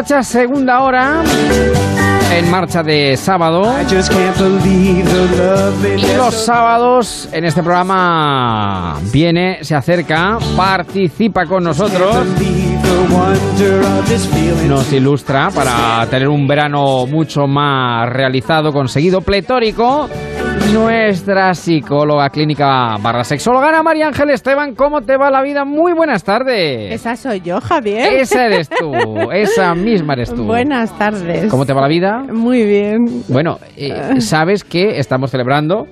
[0.00, 1.22] Marcha, segunda hora.
[2.34, 3.70] En marcha de sábado.
[5.94, 12.16] Y los sábados en este programa viene, se acerca, participa con nosotros.
[14.66, 20.08] Nos ilustra para tener un verano mucho más realizado, conseguido, pletórico
[20.72, 24.74] nuestra psicóloga clínica barra sexóloga Ana María Ángel Esteban.
[24.74, 25.64] ¿Cómo te va la vida?
[25.64, 26.92] Muy buenas tardes.
[26.92, 28.12] Esa soy yo, Javier.
[28.14, 28.92] Esa eres tú,
[29.32, 30.44] esa misma eres tú.
[30.44, 31.50] Buenas tardes.
[31.50, 32.22] ¿Cómo te va la vida?
[32.32, 33.24] Muy bien.
[33.28, 35.86] Bueno, eh, sabes que estamos celebrando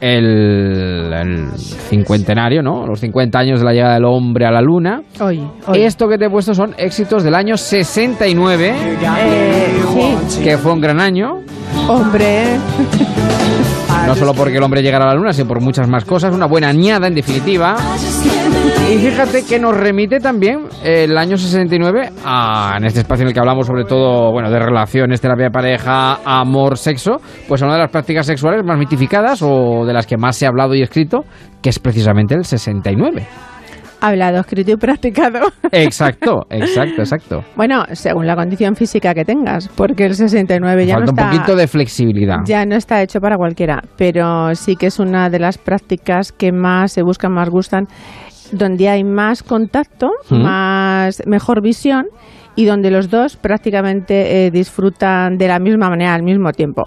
[0.00, 2.86] el, el, cincuentenario, ¿no?
[2.86, 5.02] Los 50 años de la llegada del hombre a la luna.
[5.20, 5.82] Hoy, hoy.
[5.82, 8.74] Esto que te he puesto son éxitos del año 69,
[9.18, 9.66] Eh,
[10.28, 10.42] sí.
[10.42, 11.40] que fue un gran año.
[11.88, 12.58] Hombre.
[14.06, 16.34] No solo porque el hombre llegara a la luna, sino por muchas más cosas.
[16.34, 17.76] Una buena añada, en definitiva.
[18.90, 23.34] Y fíjate que nos remite también el año 69 a, en este espacio en el
[23.34, 27.16] que hablamos sobre todo bueno, de relaciones, terapia de pareja, amor, sexo,
[27.48, 30.44] pues a una de las prácticas sexuales más mitificadas o de las que más se
[30.44, 31.24] ha hablado y escrito,
[31.62, 33.26] que es precisamente el 69.
[34.06, 35.40] Hablado, escrito y practicado.
[35.72, 37.44] Exacto, exacto, exacto.
[37.56, 41.24] Bueno, según la condición física que tengas, porque el 69 ya Falta no está...
[41.24, 42.36] un poquito de flexibilidad.
[42.44, 46.52] Ya no está hecho para cualquiera, pero sí que es una de las prácticas que
[46.52, 47.86] más se buscan, más gustan,
[48.52, 52.04] donde hay más contacto, más mejor visión
[52.56, 56.84] y donde los dos prácticamente eh, disfrutan de la misma manera al mismo tiempo.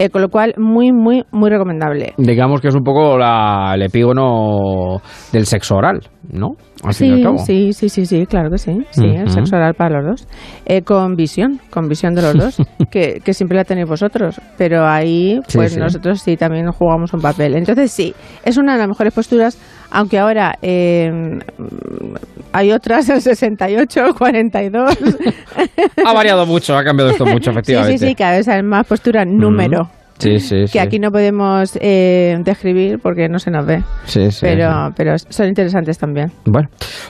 [0.00, 2.14] Eh, con lo cual, muy, muy, muy recomendable.
[2.18, 5.00] Digamos que es un poco la- el epígono
[5.32, 5.98] del sexo oral,
[6.30, 6.50] ¿no?
[6.84, 7.38] Al fin y al Sí, cabo.
[7.38, 8.72] sí, sí, sí, sí, claro que sí.
[8.90, 10.28] Sí, el sexo oral para los dos.
[10.66, 12.56] Eh, con visión, con visión de los dos,
[12.90, 14.40] que, que siempre la tenéis vosotros.
[14.56, 15.80] Pero ahí, Sí, pues sí.
[15.80, 17.54] nosotros sí también jugamos un papel.
[17.56, 18.14] Entonces sí,
[18.44, 19.58] es una de las mejores posturas,
[19.90, 21.10] aunque ahora eh,
[22.52, 24.98] hay otras, el 68, 42.
[26.04, 27.98] Ha variado mucho, ha cambiado esto mucho, sí, efectivamente.
[27.98, 29.84] sí, sí, cada vez hay más postura número.
[29.84, 30.64] Sí, sí, sí.
[30.72, 33.82] Que aquí no podemos eh, describir porque no se nos ve.
[34.40, 36.30] Pero, pero son interesantes también.
[36.44, 36.68] Bueno,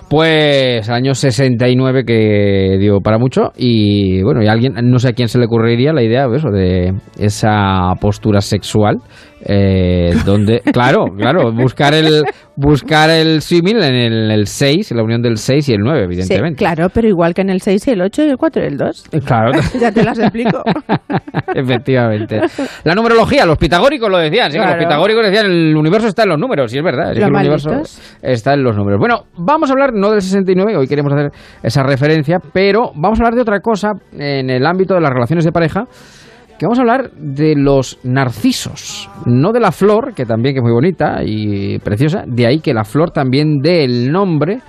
[0.09, 5.29] pues año 69 que dio para mucho y bueno, y alguien, no sé a quién
[5.29, 8.99] se le ocurriría la idea eso, de esa postura sexual
[9.45, 12.25] eh, donde, claro, claro, buscar el
[12.61, 15.99] buscar el símil en el, el 6, en la unión del 6 y el 9,
[16.01, 16.59] Sí, evidentemente.
[16.59, 18.77] claro, pero igual que en el 6 y el 8 y el 4 y el
[18.77, 19.05] 2.
[19.25, 20.63] Claro, ya te las explico.
[21.55, 22.41] efectivamente.
[22.85, 24.73] La numerología, los pitagóricos lo decían, sí, Claro.
[24.75, 27.31] los pitagóricos decían el universo está en los números, y es verdad, es Los que
[27.31, 27.71] el universo
[28.23, 28.99] está en los números.
[28.99, 31.31] Bueno, vamos a hablar no del 69, hoy queremos hacer
[31.63, 35.45] esa referencia, pero vamos a hablar de otra cosa en el ámbito de las relaciones
[35.45, 35.85] de pareja,
[36.59, 40.63] que vamos a hablar de los narcisos, no de la flor, que también que es
[40.65, 44.61] muy bonita y preciosa, de ahí que la flor también dé el nombre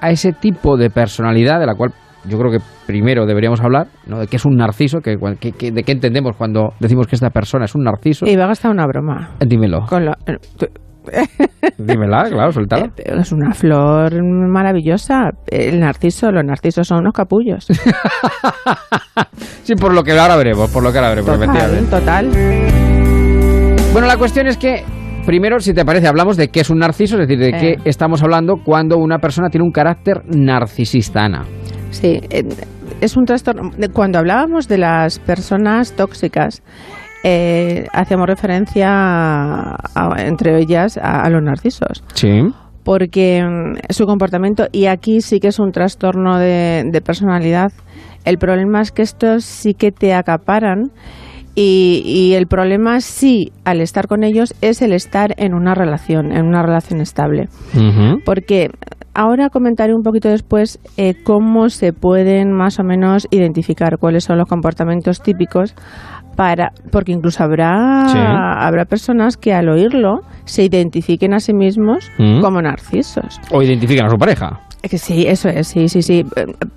[0.00, 1.92] a ese tipo de personalidad de la cual
[2.28, 4.18] yo creo que primero deberíamos hablar, ¿no?
[4.18, 7.30] De qué es un narciso, que, que- que- de qué entendemos cuando decimos que esta
[7.30, 8.26] persona es un narciso.
[8.26, 9.30] Y va a gastar una broma.
[9.40, 9.86] Dímelo.
[9.88, 10.04] Con
[10.58, 10.66] tú-
[11.78, 12.86] Dímela, claro, suéltala.
[12.96, 15.30] eh, es una flor maravillosa.
[15.46, 17.66] El narciso, los narcisos son unos capullos.
[19.62, 22.30] Sí, por lo que ahora veremos, por lo que ahora veremos, Total, total.
[23.92, 24.82] Bueno, la cuestión es que,
[25.26, 27.60] primero, si te parece, hablamos de qué es un narciso, es decir, de Eh.
[27.60, 31.44] qué estamos hablando cuando una persona tiene un carácter narcisista, Ana.
[31.90, 32.44] Sí, eh,
[33.02, 33.70] es un trastorno.
[33.92, 36.62] Cuando hablábamos de las personas tóxicas,
[37.24, 42.02] eh, hacíamos referencia a- a- entre ellas a, a los narcisos.
[42.14, 42.42] Sí.
[42.84, 47.70] porque mm, su comportamiento, y aquí sí que es un trastorno de, de personalidad,
[48.24, 50.90] el problema es que estos sí que te acaparan
[51.54, 56.32] y, y el problema sí, al estar con ellos, es el estar en una relación,
[56.32, 57.48] en una relación estable.
[58.24, 58.70] Porque
[59.12, 64.38] ahora comentaré un poquito después eh, cómo se pueden más o menos identificar cuáles son
[64.38, 65.74] los comportamientos típicos
[66.38, 68.16] para porque incluso habrá Sí.
[68.16, 72.40] habrá personas que al oírlo se identifiquen a sí mismos Mm.
[72.40, 73.40] como narcisos.
[73.50, 74.60] O identifican a su pareja.
[74.80, 76.24] Es que sí, eso es, sí, sí, sí.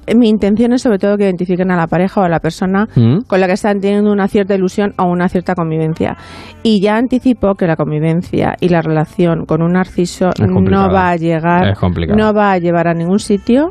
[0.07, 2.87] Eh, Mi intención es sobre todo que identifiquen a la pareja o a la persona
[2.95, 3.19] Mm.
[3.27, 6.17] con la que están teniendo una cierta ilusión o una cierta convivencia.
[6.63, 11.15] Y ya anticipo que la convivencia y la relación con un narciso no va a
[11.17, 11.77] llegar,
[12.17, 13.69] no va a llevar a ningún sitio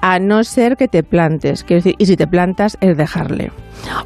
[0.00, 1.64] a no ser que te plantes.
[1.64, 3.50] Quiero decir, y si te plantas es dejarle.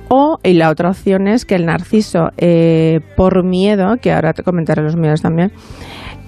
[0.09, 4.43] O, y la otra opción es que el narciso, eh, por miedo, que ahora te
[4.43, 5.53] comentaré los miedos también,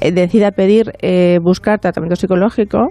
[0.01, 2.89] eh, decida pedir, eh, buscar tratamiento psicológico,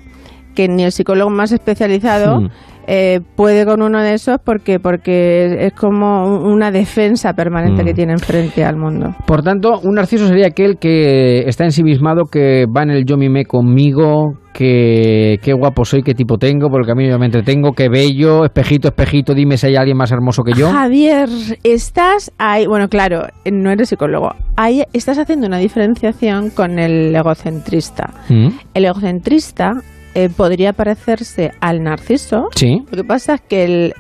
[0.56, 2.50] que ni el psicólogo más especializado Mm.
[2.88, 7.96] Eh, puede con uno de esos porque, porque es como una defensa permanente que mm.
[7.96, 9.16] tiene enfrente al mundo.
[9.26, 13.46] Por tanto, un narciso sería aquel que está ensimismado, que va en el yo mime
[13.46, 17.90] conmigo, que qué guapo soy, qué tipo tengo, porque a mí yo me entretengo, qué
[17.90, 20.72] bello, espejito, espejito, dime si hay alguien más hermoso que yo.
[20.72, 21.30] Javier,
[21.64, 28.10] estás ahí, bueno, claro, no eres psicólogo, ahí estás haciendo una diferenciación con el egocentrista.
[28.30, 28.48] Mm.
[28.74, 29.72] El egocentrista
[30.16, 32.48] eh, podría parecerse al narciso.
[32.56, 32.84] Sí.
[32.92, 33.94] Lo que pasa es que el,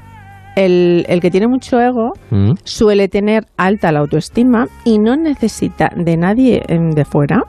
[0.56, 2.54] el, el, que tiene mucho ego mm.
[2.64, 7.44] suele tener alta la autoestima y no necesita de nadie de fuera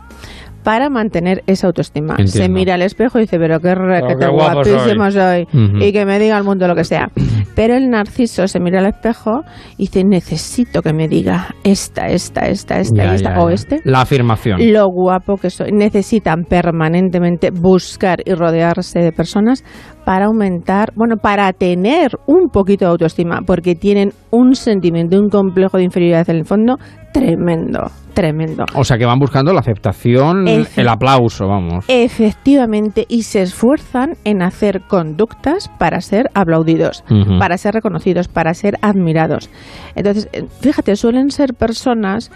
[0.62, 2.16] para mantener esa autoestima.
[2.24, 5.46] Se mira al espejo y dice, pero qué, guapísimo soy,
[5.80, 7.10] y que me diga el mundo lo que sea.
[7.54, 9.42] Pero el narciso se mira al espejo
[9.76, 13.80] y dice, necesito que me diga esta, esta, esta, esta, esta o este.
[13.84, 14.58] La afirmación.
[14.72, 15.72] Lo guapo que soy.
[15.72, 19.64] Necesitan permanentemente buscar y rodearse de personas
[20.04, 25.78] para aumentar, bueno, para tener un poquito de autoestima, porque tienen un sentimiento, un complejo
[25.78, 26.76] de inferioridad en el fondo
[27.12, 28.64] tremendo, tremendo.
[28.74, 31.84] O sea que van buscando la aceptación, el aplauso, vamos.
[31.88, 37.04] Efectivamente, y se esfuerzan en hacer conductas para ser aplaudidos,
[37.38, 39.50] para ser reconocidos, para ser admirados.
[39.94, 42.30] Entonces, eh, fíjate, suelen ser personas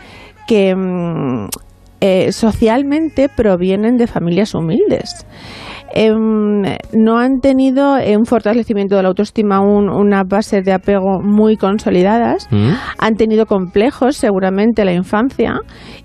[0.47, 1.49] que mm,
[2.01, 5.27] eh, socialmente provienen de familias humildes.
[5.95, 6.63] Em,
[6.93, 12.49] no han tenido un fortalecimiento de la autoestima, un, una base de apego muy consolidadas,
[12.51, 12.71] mm.
[12.99, 15.61] han tenido complejos seguramente en la infancia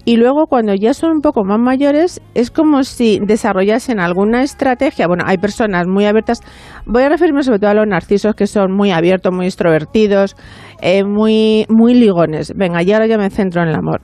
[0.06, 5.08] y luego cuando ya son un poco más mayores es como si desarrollasen alguna estrategia.
[5.08, 6.40] Bueno, hay personas muy abiertas,
[6.86, 10.38] voy a referirme sobre todo a los narcisos que son muy abiertos, muy extrovertidos,
[10.82, 12.54] eh, muy, muy ligones.
[12.56, 14.02] Venga, y ahora ya me centro en el amor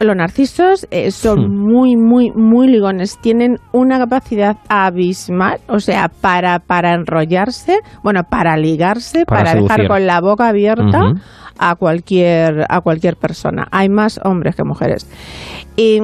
[0.00, 1.72] los narcisos eh, son hmm.
[1.72, 3.18] muy, muy, muy ligones.
[3.18, 10.06] Tienen una capacidad abismal, o sea, para, para enrollarse, bueno, para ligarse, para, dejar con
[10.06, 11.14] la boca abierta
[11.58, 13.66] a, cualquier, a cualquier persona.
[13.70, 15.06] Hay más hombres que mujeres.
[15.76, 16.00] Y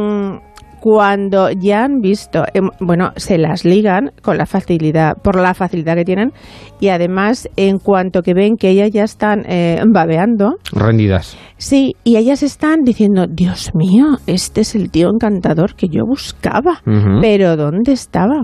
[0.84, 5.94] cuando ya han visto, em, bueno, se las ligan con la facilidad, por la facilidad
[5.94, 6.32] que tienen
[6.78, 10.56] y además en cuanto que ven que ellas ya están eh, babeando.
[10.72, 11.38] Rendidas.
[11.56, 16.82] Sí, y ellas están diciendo, Dios mío, este es el tío encantador que yo buscaba,
[17.22, 18.42] pero ¿dónde estaba?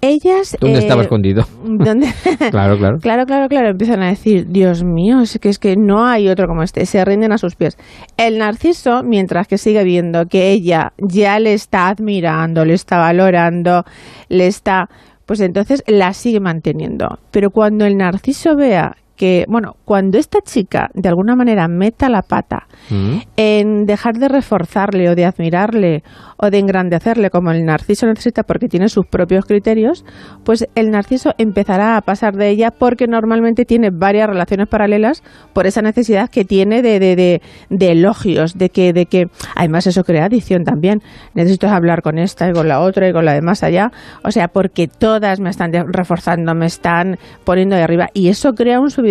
[0.00, 0.56] Ellas...
[0.60, 1.44] ¿Dónde estaba eh, escondido?
[2.50, 2.98] claro, claro.
[3.00, 3.68] Claro, claro, claro.
[3.70, 6.86] Empiezan a decir, Dios mío, es que, es que no hay otro como este.
[6.86, 7.76] Se rinden a sus pies.
[8.16, 13.84] El narciso, mientras que sigue viendo que ella ya le está admirando, le está valorando,
[14.28, 14.88] le está...
[15.26, 17.18] Pues entonces la sigue manteniendo.
[17.30, 22.22] Pero cuando el narciso vea que, bueno, cuando esta chica de alguna manera meta la
[22.22, 23.18] pata mm.
[23.36, 26.04] en dejar de reforzarle o de admirarle
[26.36, 30.04] o de engrandecerle como el narciso necesita porque tiene sus propios criterios,
[30.44, 35.66] pues el narciso empezará a pasar de ella porque normalmente tiene varias relaciones paralelas por
[35.66, 39.26] esa necesidad que tiene de, de, de, elogios, de que, de que,
[39.56, 41.02] además eso crea adicción también,
[41.34, 43.90] necesito hablar con esta y con la otra y con la de más allá,
[44.22, 48.78] o sea, porque todas me están reforzando, me están poniendo de arriba y eso crea
[48.78, 49.07] un subidón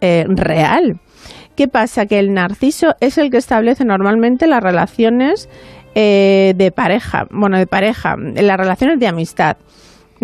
[0.00, 1.00] eh, real.
[1.56, 2.06] ¿Qué pasa?
[2.06, 5.48] Que el narciso es el que establece normalmente las relaciones
[5.94, 9.56] eh, de pareja, bueno, de pareja, las relaciones de amistad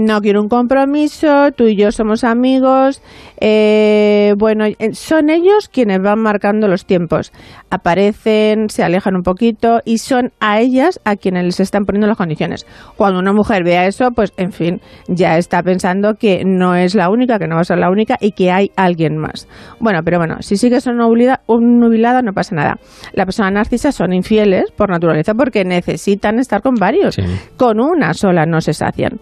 [0.01, 3.03] no quiero un compromiso, tú y yo somos amigos.
[3.41, 7.33] Eh, bueno, eh, son ellos quienes van marcando los tiempos.
[7.71, 12.17] Aparecen, se alejan un poquito y son a ellas a quienes les están poniendo las
[12.17, 12.67] condiciones.
[12.97, 17.11] Cuando una mujer vea eso, pues en fin, ya está pensando que no es la
[17.11, 19.49] única, que no va a ser la única y que hay alguien más.
[19.81, 22.79] Bueno, pero bueno, si sigues nubilada no pasa nada.
[23.13, 27.17] La persona narcisa son infieles por naturaleza porque necesitan estar con varios.
[27.57, 29.21] Con una sola no se sacian.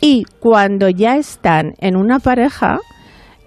[0.00, 2.78] Y cuando ya están en una pareja,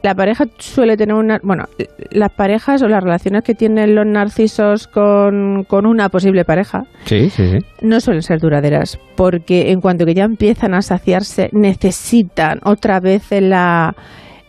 [0.03, 1.39] la pareja suele tener una...
[1.43, 1.65] Bueno,
[2.11, 7.29] las parejas o las relaciones que tienen los narcisos con, con una posible pareja sí,
[7.29, 7.57] sí, sí.
[7.81, 13.27] no suelen ser duraderas, porque en cuanto que ya empiezan a saciarse, necesitan otra vez
[13.31, 13.95] la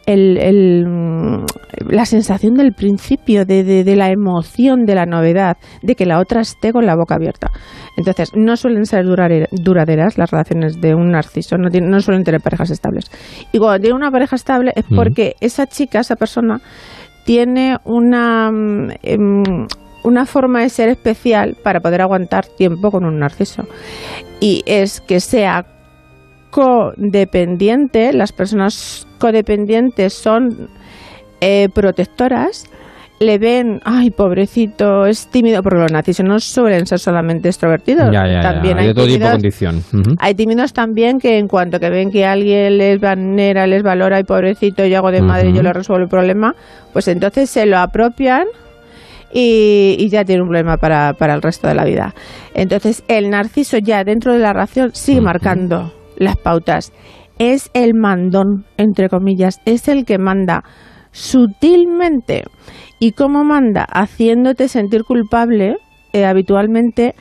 [0.07, 1.45] el, mm,
[1.91, 6.41] la sensación del principio, de, de, la emoción, de la novedad, de que la otra
[6.41, 7.51] esté con la boca abierta.
[7.97, 12.71] Entonces, no suelen ser duraderas las relaciones de un narciso, no, no suelen tener parejas
[12.71, 13.11] estables.
[13.53, 16.61] Y cuando tiene una pareja estable es porque esa chica, esa persona,
[17.25, 19.67] tiene una, mm, em,
[20.05, 23.65] una forma de ser especial para poder aguantar tiempo con un narciso.
[24.41, 25.67] Y es que sea
[26.51, 30.69] codependiente, las personas codependientes son
[31.41, 32.67] eh, protectoras,
[33.21, 38.11] le ven, ay, pobrecito, es tímido, porque los narcisos no suelen ser solamente extrovertidos.
[38.11, 39.85] también hay, de todo tipo de condición.
[40.19, 44.25] Hay tímidos también que en cuanto que ven que alguien les vanera, les valora, y
[44.25, 46.57] pobrecito, yo hago de madre, y yo le resuelvo el problema,
[46.93, 48.49] pues entonces se lo apropian
[49.33, 52.13] y, ya tiene un problema para, para, el resto de la vida.
[52.55, 56.93] Entonces, el narciso ya dentro de la ración sigue marcando las pautas.
[57.45, 60.63] Es el mandón, entre comillas, es el que manda
[61.11, 62.45] sutilmente.
[63.01, 63.83] ¿Y cómo manda?
[63.83, 65.79] Haciéndote sentir culpable
[66.13, 67.17] eh, habitualmente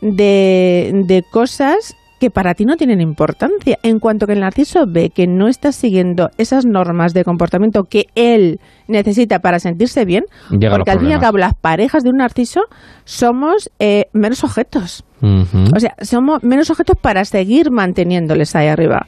[0.00, 3.76] de, de cosas que para ti no tienen importancia.
[3.82, 8.06] En cuanto que el narciso ve que no estás siguiendo esas normas de comportamiento que
[8.14, 12.16] él necesita para sentirse bien, porque al fin y al cabo las parejas de un
[12.16, 12.62] narciso
[13.04, 15.04] somos eh, menos objetos.
[15.22, 19.06] O sea, somos menos objetos para seguir manteniéndoles ahí arriba.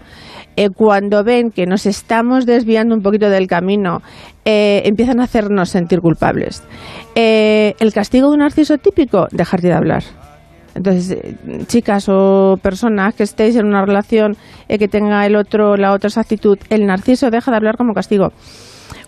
[0.58, 4.02] Eh, cuando ven que nos estamos desviando un poquito del camino,
[4.44, 6.62] eh, empiezan a hacernos sentir culpables.
[7.14, 10.02] el castigo de un narciso típico, dejarte de hablar.
[10.78, 11.36] Entonces, eh,
[11.66, 14.36] chicas o personas que estéis en una relación
[14.68, 17.94] eh, que tenga el otro, la otra esa actitud, el narciso deja de hablar como
[17.94, 18.28] castigo.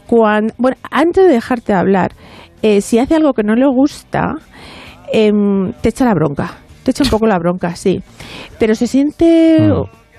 [0.09, 2.11] Cuando, bueno, antes de dejarte hablar,
[2.62, 4.35] eh, si hace algo que no le gusta,
[5.12, 6.50] em, te echa la bronca.
[6.83, 8.02] Te echa un poco la bronca, sí.
[8.59, 9.69] Pero se siente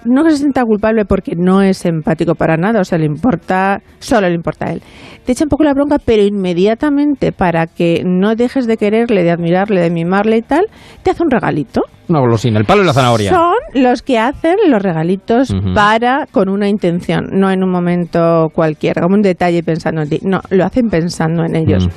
[0.06, 4.28] no se sienta culpable porque no es empático para nada, o sea, le importa, solo
[4.28, 4.82] le importa a él.
[5.26, 9.32] Te echa un poco la bronca, pero inmediatamente para que no dejes de quererle, de
[9.32, 10.66] admirarle, de mimarle y tal,
[11.04, 11.82] te hace un regalito.
[12.10, 13.30] Una golosina, el palo y la zanahoria.
[13.30, 19.02] Son los que hacen los regalitos para, con una intención, no en un momento cualquiera,
[19.02, 20.20] como un detalle pensando en ti.
[20.24, 21.88] No, lo hacen pensando en ellos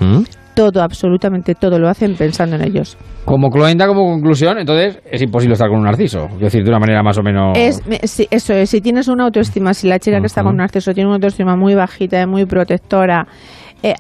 [0.55, 2.97] todo, absolutamente todo, lo hacen pensando en ellos.
[3.25, 6.27] Como cloenda, como conclusión, entonces es imposible estar con un narciso.
[6.35, 7.57] Es decir, de una manera más o menos.
[7.57, 7.83] Es,
[8.31, 11.09] eso es, si tienes una autoestima, si la chica que está con un narciso tiene
[11.09, 13.27] una autoestima muy bajita, muy protectora,
[13.85, 13.95] eh,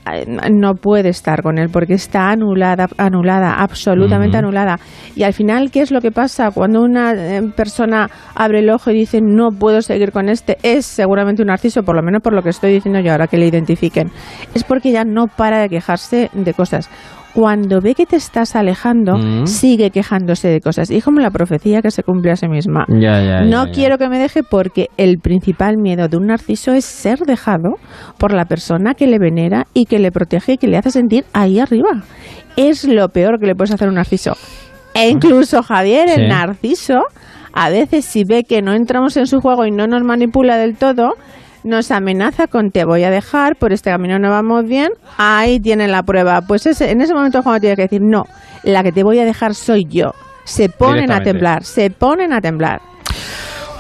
[0.50, 4.79] no puede estar con él porque está anulada, anulada, absolutamente anulada.
[5.14, 6.50] Y al final, ¿qué es lo que pasa?
[6.53, 10.87] Cuando una eh, persona abre el ojo y dice no puedo seguir con este, es
[10.87, 13.47] seguramente un narciso, por lo menos por lo que estoy diciendo yo ahora que le
[13.47, 14.11] identifiquen.
[14.55, 16.88] Es porque ya no para de quejarse de cosas
[17.35, 19.47] cuando ve que te estás alejando, mm.
[19.47, 20.91] sigue quejándose de cosas.
[20.91, 22.87] Y como la profecía que se cumple a sí misma.
[22.88, 27.75] no quiero que me deje porque el principal miedo de un narciso es ser dejado
[28.19, 31.25] por la persona que le venera y que le protege y que le hace sentir
[31.33, 32.05] ahí arriba.
[32.57, 34.37] Es lo peor que le puedes hacer a un narciso.
[34.95, 37.03] E incluso Javier, el narciso,
[37.53, 40.76] a veces si ve que no entramos en su juego y no nos manipula del
[40.76, 41.14] todo,
[41.64, 45.90] nos amenaza con te voy a dejar, por este camino no vamos bien, ahí tienen
[45.90, 46.42] la prueba.
[46.42, 48.26] Pues ese, en ese momento cuando tiene que decir, no,
[48.62, 50.12] la que te voy a dejar soy yo.
[50.44, 52.80] Se ponen a temblar, se ponen a temblar.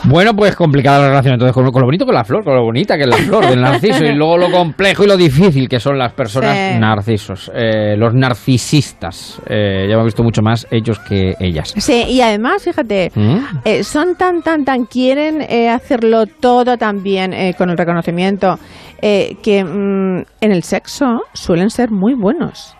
[0.06, 2.62] Bueno, pues complicada la relación entonces con, lo bonito que es la flor, con lo
[2.62, 5.80] bonita que es la flor del narciso y luego lo complejo y lo difícil que
[5.80, 9.40] son las personas narcisos, eh, los narcisistas.
[9.48, 11.72] Eh, ya hemos visto mucho más ellos que ellas.
[11.78, 13.38] Sí, y además, fíjate, ¿Mm?
[13.64, 18.58] eh, son tan, tan, tan, quieren hacerlo todo también con el reconocimiento
[19.00, 22.76] que mm, en el sexo suelen ser muy buenos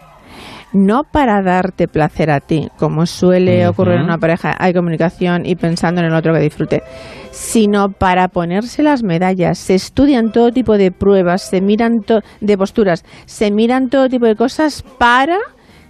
[0.75, 5.55] no para darte placer a ti, como suele ocurrir en una pareja, hay comunicación y
[5.57, 6.83] pensando en el otro que disfrute,
[7.31, 9.59] sino para ponerse las medallas.
[9.59, 12.05] Se estudian todo tipo de pruebas, se miran
[12.41, 15.39] de posturas, se miran todo tipo de cosas para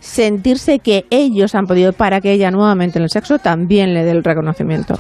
[0.01, 4.11] sentirse que ellos han podido, para que ella nuevamente en el sexo también le dé
[4.11, 4.99] el reconocimiento.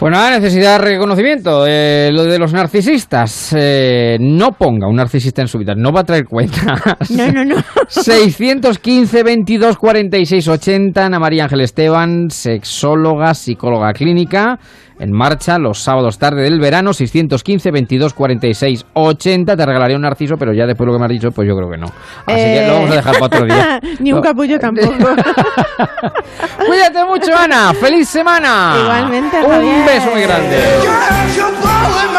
[0.00, 1.66] Pues nada, necesidad de reconocimiento.
[1.66, 3.54] Eh, lo de los narcisistas.
[3.54, 5.74] Eh, no ponga un narcisista en su vida.
[5.76, 6.96] No va a traer cuenta.
[7.10, 7.56] No, no, no.
[7.86, 11.04] 615 22 46 80.
[11.04, 14.58] Ana María Ángel Esteban, sexóloga, psicóloga clínica
[15.00, 19.56] en marcha los sábados tarde del verano, 615 22 46 80.
[19.56, 21.56] Te regalaré un narciso, pero ya después de lo que me has dicho, pues yo
[21.56, 21.86] creo que no.
[22.26, 23.80] Así que lo vamos a dejar para otro día.
[23.98, 24.92] Ni un capullo tampoco.
[26.66, 27.72] Cuídate mucho, Ana.
[27.74, 28.74] ¡Feliz semana!
[28.80, 30.58] Igualmente, Un beso muy grande.